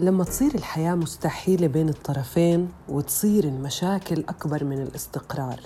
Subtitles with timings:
[0.00, 5.60] لما تصير الحياة مستحيلة بين الطرفين وتصير المشاكل أكبر من الاستقرار.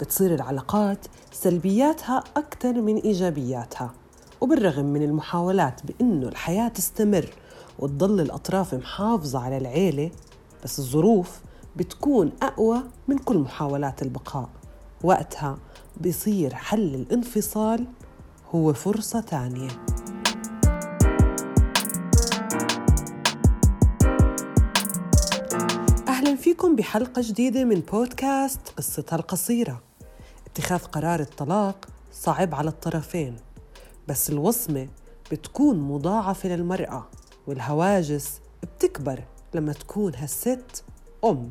[0.00, 3.94] بتصير العلاقات سلبياتها أكثر من إيجابياتها.
[4.40, 7.30] وبالرغم من المحاولات بأنه الحياة تستمر
[7.78, 10.10] وتضل الأطراف محافظة على العيلة
[10.64, 11.40] بس الظروف
[11.76, 14.48] بتكون أقوى من كل محاولات البقاء.
[15.04, 15.58] وقتها
[16.06, 17.86] بصير حل الانفصال
[18.54, 19.68] هو فرصة تانية
[26.44, 29.82] فيكم بحلقة جديدة من بودكاست قصتها القصيرة.
[30.46, 33.36] اتخاذ قرار الطلاق صعب على الطرفين
[34.08, 34.88] بس الوصمة
[35.32, 37.08] بتكون مضاعفة للمرأة
[37.46, 40.84] والهواجس بتكبر لما تكون هالست
[41.24, 41.50] أم.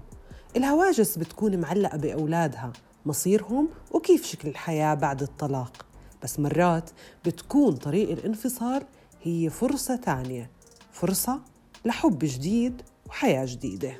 [0.55, 2.73] الهواجس بتكون معلقة بأولادها
[3.05, 5.86] مصيرهم وكيف شكل الحياة بعد الطلاق.
[6.23, 6.89] بس مرات
[7.25, 8.83] بتكون طريق الانفصال
[9.23, 10.52] هي فرصة تانية
[10.91, 11.39] فرصة
[11.86, 13.97] لحب جديد وحياة جديدة.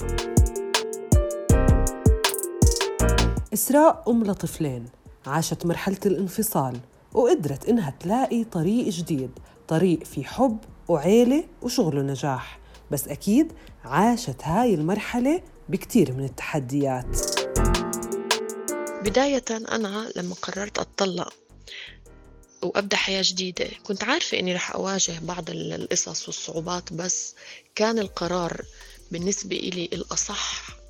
[3.54, 4.86] إسراء أم لطفلين
[5.26, 6.80] عاشت مرحلة الانفصال
[7.14, 9.32] وقدرت إنها تلاقي طريق جديد
[9.68, 12.60] طريق في حب وعيلة وشغل ونجاح
[12.92, 17.18] بس أكيد عاشت هاي المرحلة بكتير من التحديات.
[19.04, 21.34] بداية أنا لما قررت أتطلق
[22.64, 27.36] وأبدأ حياة جديدة كنت عارفة إني رح أواجه بعض القصص والصعوبات بس
[27.76, 28.62] كان القرار
[29.12, 30.83] بالنسبة إلي الأصح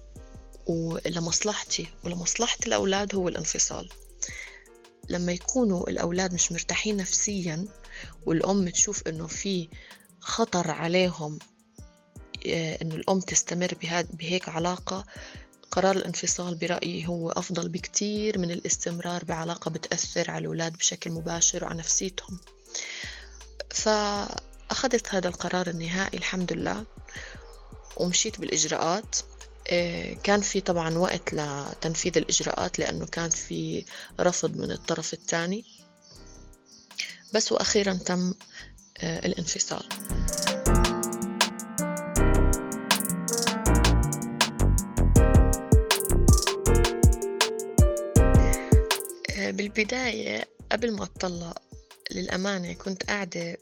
[0.66, 3.90] ولمصلحتي ولمصلحة الأولاد هو الانفصال.
[5.10, 7.66] لما يكونوا الأولاد مش مرتاحين نفسيا
[8.26, 9.70] والأم تشوف إنه في
[10.20, 11.40] خطر عليهم
[12.48, 13.74] آه، إنه الأم تستمر
[14.14, 15.06] بهيك علاقة
[15.72, 21.80] قرار الانفصال برأيي هو أفضل بكتير من الاستمرار بعلاقة بتأثر على الأولاد بشكل مباشر وعلى
[21.80, 22.40] نفسيتهم.
[23.70, 26.86] فأخذت هذا القرار النهائي الحمد لله
[27.98, 29.16] ومشيت بالإجراءات.
[30.24, 33.86] كان في طبعا وقت لتنفيذ الإجراءات لأنه كان في
[34.20, 35.66] رفض من الطرف الثاني.
[37.34, 38.34] بس وأخيرا تم
[38.98, 39.84] آه، الانفصال.
[49.38, 51.62] آه، بالبداية قبل ما أطلق
[52.12, 53.58] للأمانة كنت قاعدة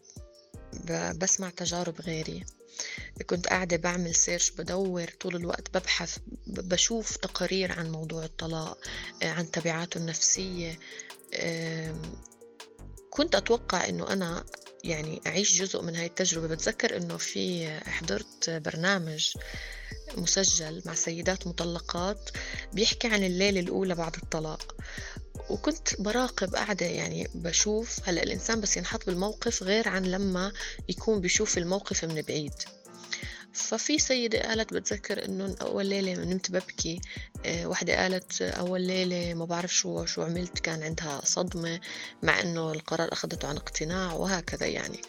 [1.17, 2.44] بسمع تجارب غيري.
[3.25, 6.17] كنت قاعدة بعمل سيرش بدور طول الوقت ببحث
[6.47, 8.77] بشوف تقارير عن موضوع الطلاق
[9.23, 10.79] آه، عن تبعاته النفسية
[13.09, 14.44] كنت أتوقع أنه أنا
[14.83, 16.47] يعني أعيش جزء من هاي التجربة.
[16.47, 19.33] بتذكر أنه في حضرت برنامج
[20.17, 22.29] مسجل مع سيدات مطلقات
[22.73, 24.75] بيحكي عن الليلة الأولى بعد الطلاق.
[25.49, 30.51] وكنت براقب قاعدة يعني بشوف هلأ الإنسان بس ينحط بالموقف غير عن لما
[30.89, 32.53] يكون بيشوف الموقف من بعيد.
[33.53, 37.01] ففي سيدة قالت بتذكر إنه أول ليلة نمت ببكي
[37.45, 41.79] آه، وحدة قالت أول ليلة ما بعرف شو شو عملت كان عندها صدمة
[42.23, 45.01] مع إنه القرار أخذته عن اقتناع وهكذا يعني.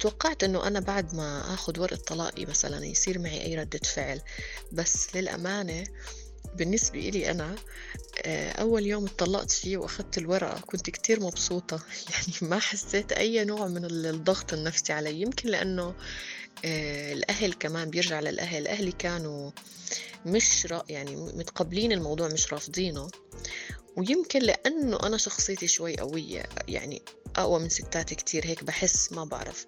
[0.00, 4.20] توقعت إنه أنا بعد ما أخذ ورقة طلاقي مثلا يصير معي أي ردة فعل.
[4.72, 5.84] بس للأمانة
[6.56, 7.54] بالنسبة إلي أنا
[8.22, 11.82] آه، أول يوم اتطلقت فيه وأخذت الورقة كنت كتير مبسوطة.
[12.12, 15.20] يعني ما حسيت أي نوع من الضغط النفسي علي.
[15.20, 15.94] يمكن لأنه
[16.64, 18.68] آه، الأهل كمان بيرجع للأهل.
[18.68, 19.50] أهلي كانوا
[20.26, 23.10] مش يعني متقبلين الموضوع مش رافضينه.
[23.96, 26.42] ويمكن لأنه أنا شخصيتي شوي قوية.
[26.68, 27.02] يعني
[27.36, 29.66] أقوى من ستات كتير هيك بحس ما بعرف.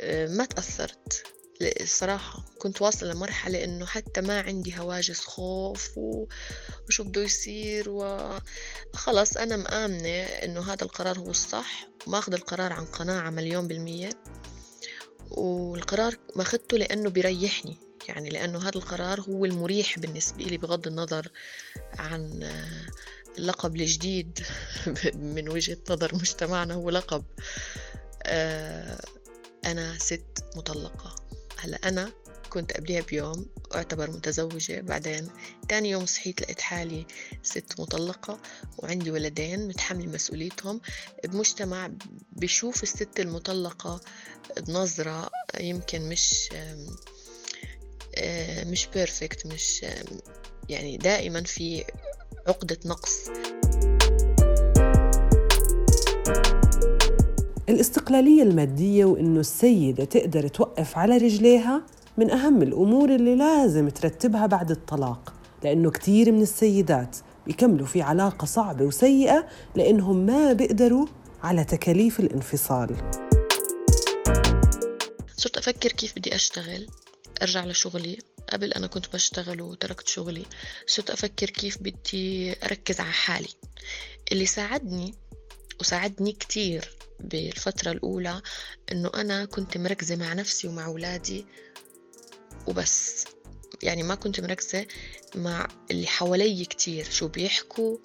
[0.00, 1.35] آه، ما تأثرت.
[1.62, 9.56] الصراحة كنت واصلة لمرحلة إنه حتى ما عندي هواجس خوف وشو بده يصير وخلص أنا
[9.56, 11.88] مآمنة إنه هذا القرار هو الصح.
[12.06, 14.10] ماخذ القرار عن قناعة مليون بالمية.
[15.30, 17.78] والقرار ما أخذته لأنه بيريحني.
[18.08, 21.30] يعني لأنه هذا القرار هو المريح بالنسبة لي بغض النظر
[21.98, 22.52] عن
[23.38, 24.46] اللقب الجديد.
[25.34, 27.24] من وجهة نظر مجتمعنا هو لقب.
[28.22, 29.00] آه،
[29.64, 31.25] أنا ست مطلقة.
[31.58, 32.12] هلا أنا
[32.50, 35.28] كنت قبلها بيوم أعتبر متزوجة بعدين
[35.68, 37.06] تاني يوم صحيت لقيت حالي
[37.42, 38.40] ست مطلقة
[38.78, 40.80] وعندي ولدين متحملة مسؤوليتهم.
[41.24, 41.90] بمجتمع
[42.32, 44.00] بشوف الست المطلقة
[44.60, 45.30] بنظرة
[45.60, 46.48] يمكن مش
[48.66, 49.84] مش بيرفكت مش
[50.68, 51.84] يعني دائما في
[52.46, 53.30] عقدة نقص.
[57.68, 61.86] الاستقلالية المادية وإنه السيدة تقدر توقف على رجليها
[62.16, 65.34] من أهم الأمور اللي لازم ترتبها بعد الطلاق
[65.64, 67.16] لأنه كتير من السيدات
[67.46, 71.06] بيكملوا في علاقة صعبة وسيئة لأنهم ما بيقدروا
[71.42, 72.96] على تكاليف الانفصال.
[75.36, 76.86] صرت أفكر كيف بدي أشتغل
[77.42, 78.18] أرجع لشغلي.
[78.52, 80.42] قبل أنا كنت بشتغل وتركت شغلي
[80.86, 83.48] صرت أفكر كيف بدي أركز على حالي.
[84.32, 85.14] اللي ساعدني
[85.80, 88.42] وساعدني كتير بالفترة الأولى
[88.92, 91.46] إنه أنا كنت مركزة مع نفسي ومع أولادي
[92.66, 93.24] وبس.
[93.82, 94.86] يعني ما كنت مركزة
[95.34, 97.98] مع اللي حوالي كتير شو بيحكوا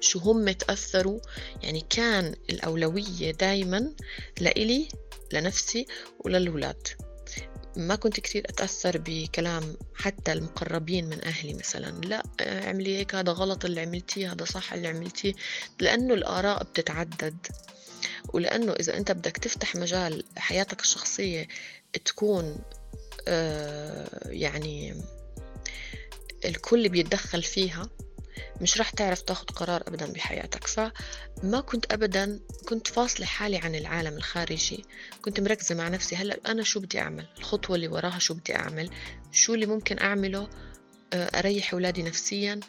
[0.00, 1.20] شو هم تأثروا.
[1.62, 3.92] يعني كان الأولوية دايما
[4.40, 4.88] لإلي
[5.32, 5.86] لنفسي
[6.18, 6.88] وللولاد
[7.76, 12.00] ما كنت كثير أتأثر بكلام حتى المقربين من أهلي مثلا.
[12.00, 15.32] لا اعملي هيك هذا غلط اللي عملتيه هذا صح اللي عملتيه.
[15.80, 17.46] لأنه الآراء بتتعدد.
[18.32, 21.48] ولأنه إذا أنت بدك تفتح مجال حياتك الشخصية
[22.04, 22.58] تكون
[23.28, 25.02] آه، يعني
[26.44, 27.88] الكل بيتدخل فيها
[28.60, 30.66] مش راح تعرف تاخد قرار أبدا بحياتك.
[30.66, 34.84] فما كنت أبدا كنت فاصلة حالي عن العالم الخارجي.
[35.22, 38.90] كنت مركزة مع نفسي هلأ أنا شو بدي أعمل؟ الخطوة اللي وراها شو بدي أعمل؟
[39.32, 40.48] شو اللي ممكن أعمله؟
[41.12, 42.60] آه، أريح أولادي نفسيا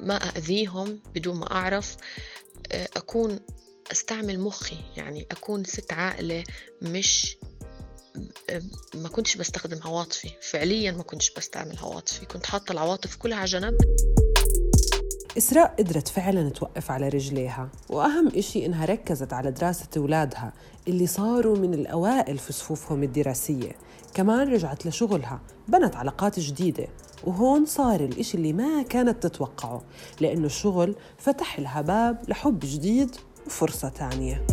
[0.00, 1.96] ما أذيهم بدون ما أعرف.
[2.72, 3.40] آه، أكون
[3.92, 6.44] أستعمل مخي يعني أكون ست عاقلة
[6.82, 7.36] مش
[8.94, 10.30] ما كنتش بستخدم عواطفي.
[10.50, 12.26] فعليا ما كنتش بستعمل عواطفي.
[12.26, 13.74] كنت حاطة العواطف كلها على جنب.
[15.38, 20.52] إسراء قدرت فعلا توقف على رجليها وأهم إشي إنها ركزت على دراسة أولادها
[20.88, 23.72] اللي صاروا من الأوائل في صفوفهم الدراسية.
[24.14, 26.86] كمان رجعت لشغلها بنت علاقات جديدة
[27.24, 29.82] وهون صار الإشي اللي ما كانت تتوقعه
[30.20, 33.16] لأنه الشغل فتح لها باب لحب جديد
[33.46, 34.46] وفرصة تانية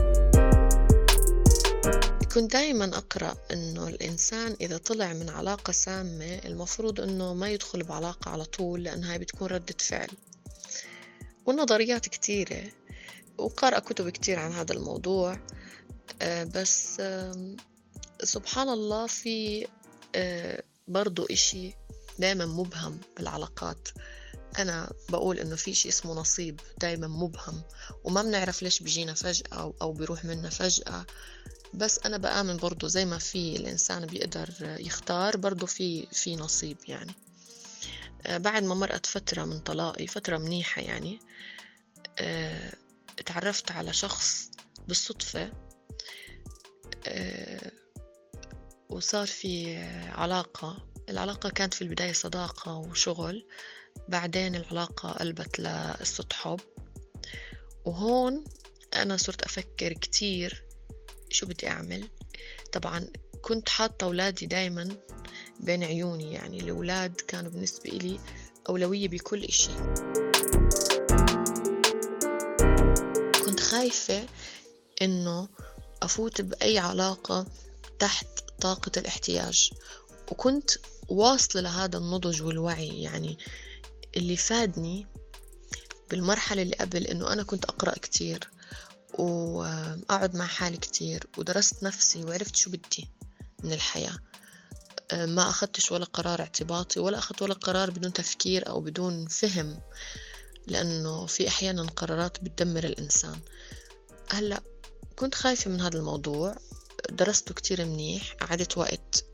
[2.34, 8.32] كنت دايما أقرأ إنه الإنسان إذا طلع من علاقة سامة المفروض إنه ما يدخل بعلاقة
[8.32, 10.10] على طول لأنها بتكون ردة فعل.
[11.46, 12.64] والنظريات كتيرة
[13.38, 15.40] وقارئة كتب كتير عن هذا الموضوع.
[16.22, 17.02] آه، بس
[18.24, 19.68] سبحان الله في
[20.16, 21.74] آه، برضو إشي
[22.20, 23.90] دايما مبهم بالعلاقات.
[24.58, 27.62] أنا بقول إنه في شيء اسمه نصيب دايما مبهم
[28.04, 31.06] وما بنعرف ليش بيجينا فجأة أو بيروح منا فجأة.
[31.74, 37.14] بس أنا بآمن برضو زي ما في الإنسان بيقدر يختار برضو في في نصيب يعني.
[38.26, 41.20] آه، بعد ما مرقت فترة من طلاقي فترة منيحة يعني
[42.20, 42.74] آه،
[43.20, 44.52] اتعرفت على شخص
[44.88, 45.52] بالصدفة
[47.08, 47.72] آه،
[48.90, 49.78] وصار في
[50.16, 50.78] علاقة.
[51.10, 53.48] العلاقة كانت في البداية صداقة وشغل
[54.10, 56.60] بعدين العلاقة قلبت لقصة حب
[57.86, 58.44] وهون
[58.96, 60.64] أنا صرت أفكر كتير
[61.34, 62.10] شو بدي أعمل؟
[62.72, 63.08] طبعا
[63.42, 64.90] كنت حاطة أولادي دايما
[65.60, 68.20] بين عيوني يعني الأولاد كانوا بالنسبة إلي
[68.70, 69.72] أولوية بكل إشي.
[73.46, 74.26] كنت خايفة
[75.02, 75.48] إنه
[76.04, 77.46] أفوت بأي علاقة
[78.00, 78.28] تحت
[78.62, 79.72] طاقة الاحتياج.
[80.32, 80.72] وكنت
[81.10, 83.38] واصلة لهذا النضج والوعي يعني
[84.18, 85.08] اللي فادني
[86.10, 88.50] بالمرحلة اللي قبل إنه أنا كنت أقرأ كتير.
[89.14, 93.10] وأقعد مع حالي كتير ودرست نفسي وعرفت شو بدي
[93.64, 94.18] من الحياة.
[95.14, 99.80] ما أخذتش ولا قرار اعتباطي ولا أخذت ولا قرار بدون تفكير أو بدون فهم
[100.68, 103.40] لأنه في أحيانا قرارات بتدمر الإنسان.
[104.30, 104.62] هلأ
[105.16, 106.56] كنت خايفة من هذا الموضوع
[107.10, 109.26] درسته كتير منيح قعدت وقت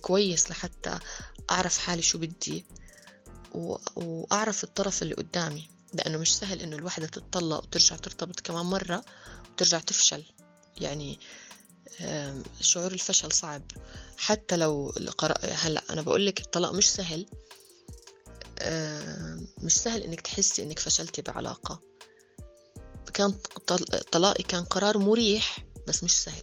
[0.00, 0.98] كويس لحتى
[1.50, 2.66] أعرف حالي شو بدي
[3.96, 5.68] وأعرف الطرف اللي قدامي.
[5.94, 9.04] لأنه مش سهل إنه الوحدة تتطلق وترجع ترتبط كمان مرة
[9.52, 10.24] وترجع تفشل.
[10.76, 11.18] يعني
[12.60, 13.62] شعور الفشل صعب.
[14.16, 14.94] حتى لو
[15.42, 17.26] هلأ أنا بقول لك الطلاق مش سهل.
[19.58, 21.80] مش سهل إنك تحسي إنك فشلتي بعلاقة.
[23.14, 23.34] كان
[24.12, 26.42] طلاقي كان قرار مريح بس مش سهل.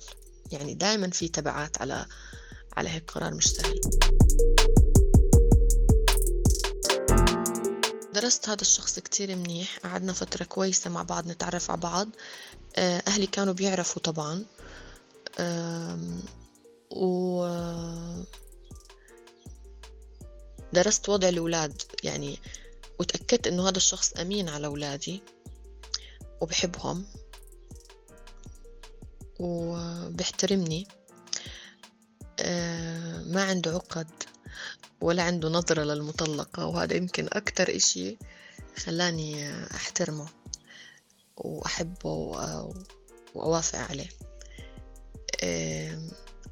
[0.52, 2.06] يعني دائما في تبعات على
[2.78, 3.82] على هيك قرار مش سهل.
[8.22, 12.08] درست هذا الشخص كتير منيح قعدنا فترة كويسة مع بعض نتعرف على بعض.
[12.76, 14.46] آه، أهلي كانوا بيعرفوا طبعا.
[16.92, 17.48] و
[20.74, 22.40] درست وضع الأولاد يعني
[23.00, 25.22] وتأكدت إنه هذا الشخص أمين على أولادي
[26.42, 27.06] وبحبهم
[29.40, 30.88] وبيحترمني.
[32.40, 34.08] آه، ما عنده عقد.
[35.02, 38.18] ولا عنده نظرة للمطلقة وهذا يمكن أكتر إشي
[38.78, 40.28] خلاني أحترمه
[41.38, 42.10] وأحبه
[43.36, 44.10] وأوافق عليه.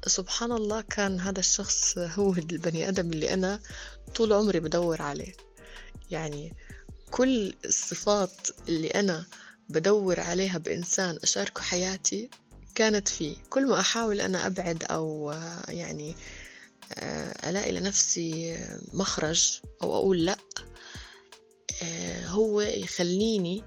[0.06, 3.60] سبحان الله كان هذا الشخص هو البني آدم اللي أنا
[4.14, 5.32] طول عمري بدور عليه.
[6.10, 6.54] يعني
[7.10, 9.24] كل الصفات اللي أنا
[9.68, 12.30] بدور عليها بإنسان أشاركه حياتي
[12.74, 13.36] كانت فيه.
[13.50, 15.34] كل ما أحاول أنا أبعد أو
[15.68, 16.16] يعني
[17.48, 18.58] ألاقي لنفسي
[18.92, 20.38] مخرج أو أقول لأ
[22.24, 23.64] هو يخليني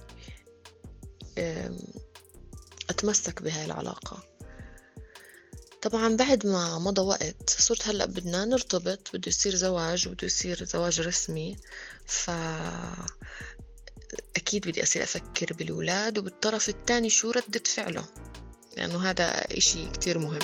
[2.90, 4.24] أتمسك بهاي العلاقة.
[5.82, 11.02] طبعا بعد ما مضى وقت صرت هلأ بدنا نرتبط بده يصير زواج وبده يصير زواج
[11.02, 11.58] رسمي
[12.06, 12.32] ف
[14.36, 18.06] أكيد بدي أصير أفكر بالولاد وبالطرف الثاني شو ردة فعله
[18.78, 19.26] لأنه هذا
[19.58, 20.40] إشي كتير مهم.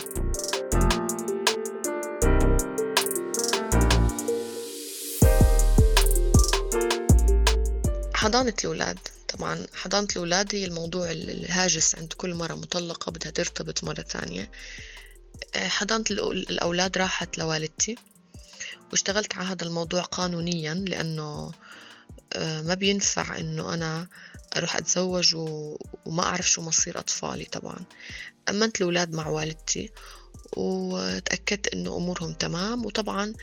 [8.26, 9.00] حضانة الأولاد.
[9.28, 14.52] طبعا حضانة الأولاد هي الموضوع الهاجس عند كل مرة مطلقة بدها ترتبط مرة ثانية.
[15.56, 17.96] آه، حضانة الأولاد راحت لوالدتي
[18.92, 21.52] واشتغلت على هذا الموضوع قانونيا لأنه
[22.34, 24.08] آه، ما بينفع إنه أنا
[24.58, 27.80] أروح أتزوج وما أعرف شو مصير أطفالي طبعا.
[28.50, 29.92] أمنت الأولاد مع والدتي
[30.58, 32.86] وتأكدت إنه أمورهم تمام.
[32.86, 33.34] وطبعا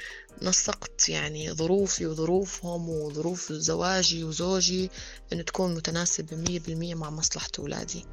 [0.42, 4.90] نسقت يعني ظروفي وظروفهم وظروف زواجي وزوجي
[5.32, 8.04] إنه تكون متناسبة مية بالمية مع مصلحة أولادي.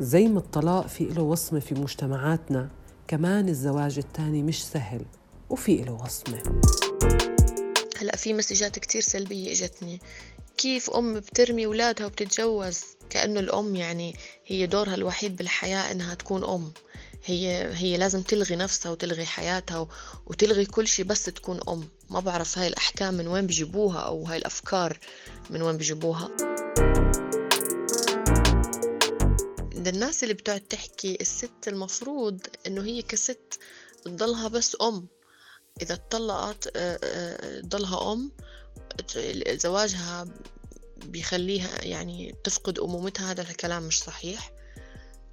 [0.00, 2.70] زي ما الطلاق في له وصمة في مجتمعاتنا
[3.08, 5.04] كمان الزواج الثاني مش سهل
[5.50, 6.60] وفي له وصمة.
[7.98, 10.00] هلأ في مسجات كتير سلبية إجتني.
[10.56, 12.80] كيف أم بترمي أولادها وبتتجوز؟
[13.10, 16.72] كأنه الأم يعني هي دورها الوحيد بالحياة إنها تكون أم.
[17.24, 19.88] هي هي لازم تلغي نفسها وتلغي حياتها
[20.26, 21.88] وتلغي كل شيء بس تكون أم.
[22.10, 24.98] ما بعرف هاي الأحكام من وين بيجيبوها أو هاي الأفكار
[25.50, 26.30] من وين بيجيبوها
[29.74, 33.58] عند الناس اللي بتقعد تحكي الست المفروض إنه هي كست
[34.04, 35.06] تضلها بس أم.
[35.82, 36.68] إذا اتطلقت
[37.62, 38.32] تضلها آه، آه، أم
[39.48, 40.26] زواجها
[40.96, 44.52] بيخليها يعني تفقد أمومتها هذا الكلام مش صحيح.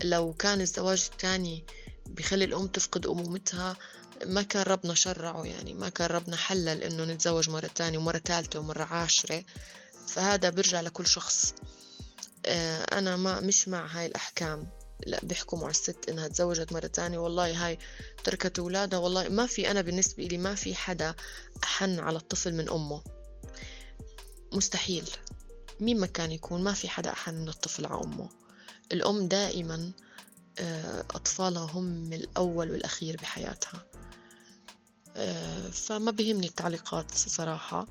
[0.03, 1.65] لو كان الزواج الثاني
[2.05, 3.77] بيخلي الأم تفقد أمومتها
[4.25, 8.59] ما كان ربنا شرعه يعني ما كان ربنا حلل إنه نتزوج مرة تانية ومرة ثالثة
[8.59, 9.43] ومرة عاشرة.
[10.07, 11.53] فهذا بيرجع لكل شخص.
[12.45, 14.67] آه، أنا ما مش مع هاي الأحكام.
[15.05, 17.79] لا بيحكموا على الست إنها تزوجت مرة تانية والله هاي
[18.23, 21.15] تركت أولادها والله ما في أنا بالنسبة لي ما في حدا
[21.63, 23.01] أحن على الطفل من أمه.
[24.53, 25.09] مستحيل.
[25.79, 28.29] مين ما كان يكون ما في حدا أحن من الطفل على أمه.
[28.91, 29.91] الأم دائما
[30.59, 33.85] آه، أطفالها هم الأول والأخير بحياتها.
[35.15, 37.87] آه، فما بيهمني التعليقات صراحة.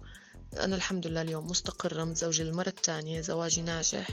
[0.60, 4.08] أنا الحمد لله اليوم مستقرة متزوجة للمرة الثانية زواجي ناجح.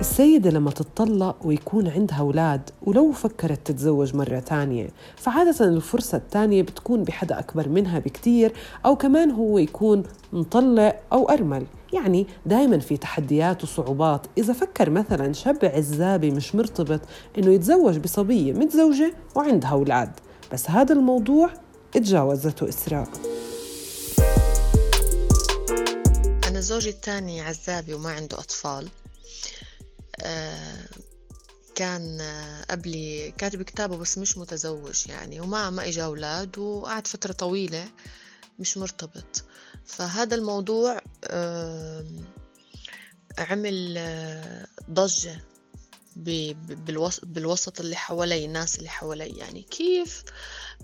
[0.00, 7.04] السيدة لما تتطلق ويكون عندها أولاد ولو فكرت تتزوج مرة تانية فعادة الفرصة الثانية بتكون
[7.04, 8.52] بحدا أكبر منها بكتير
[8.86, 10.02] أو كمان هو يكون
[10.32, 11.66] مطلق أو أرمل.
[11.92, 14.26] يعني دائما في تحديات وصعوبات.
[14.38, 17.00] إذا فكر مثلا شاب عزابي مش مرتبط
[17.38, 20.10] إنه يتزوج بصبية متزوجة وعندها أولاد
[20.52, 21.50] بس هذا الموضوع
[21.96, 23.08] اتجاوزته إسراء.
[26.48, 28.88] أنا زوجي الثاني عزابي وما عنده أطفال.
[31.74, 32.20] كان
[32.70, 37.88] قبلي كاتب كتابه بس مش متزوج يعني وما ما إجا أولاد وقعد فترة طويلة
[38.58, 39.44] مش مرتبط.
[39.86, 41.00] فهذا الموضوع
[43.38, 43.98] عمل
[44.90, 45.40] ضجة
[47.22, 49.38] بالوسط اللي حوالي الناس اللي حوالي.
[49.38, 50.24] يعني كيف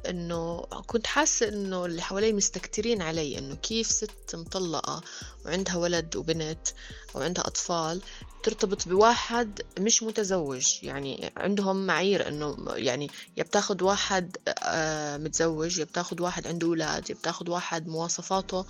[0.08, 5.02] إنه كنت حاسة إنه اللي حوالي مستكترين علي إنه كيف ست مطلقة
[5.44, 6.68] وعندها ولد وبنت
[7.14, 8.02] وعندها أطفال
[8.46, 10.66] ترتبط بواحد مش متزوج.
[10.82, 17.10] يعني عندهم معايير إنه يعني يا بتاخد واحد آه، متزوج يا بتاخد واحد عنده أولاد
[17.10, 18.66] يا بتاخد واحد مواصفاته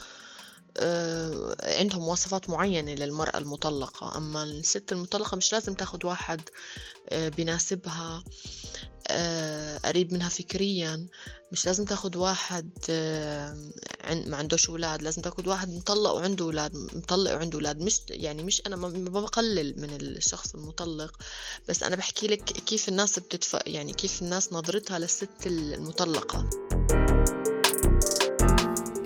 [1.63, 4.17] عندهم مواصفات معينة للمرأة المطلقة.
[4.17, 6.41] أما الست المطلقة مش لازم تاخد واحد
[7.09, 8.25] آه، بناسبها
[9.09, 11.07] آه، قريب منها فكريا.
[11.53, 12.71] مش لازم تاخد واحد
[14.27, 15.03] ما عندوش أولاد.
[15.03, 17.81] لازم تاخد واحد مطلق وعنده أولاد مطلق وعنده أولاد.
[17.83, 18.89] مش يعني مش أنا ما
[19.21, 21.17] بقلل من الشخص المطلق
[21.69, 26.51] بس أنا بحكي لك كيف الناس بتدفع يعني كيف الناس نظرتها للست المطلقة.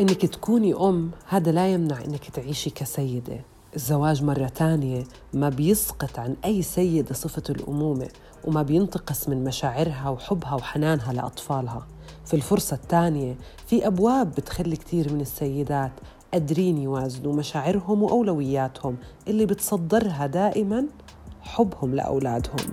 [0.00, 3.40] إنك تكوني أم هذا لا يمنع إنك تعيشي كسيدة.
[3.76, 5.04] الزواج مرة تانية
[5.34, 8.08] ما بيسقط عن أي سيدة صفة الأمومة
[8.44, 11.86] وما بينتقص من مشاعرها وحبها وحنانها لأطفالها.
[12.26, 15.92] في الفرصة الثانية في أبواب بتخلي كثير من السيدات
[16.32, 18.96] قادرين يوازنوا مشاعرهم وأولوياتهم
[19.28, 20.86] اللي بتصدرها دائما
[21.40, 22.66] حبهم لأولادهم.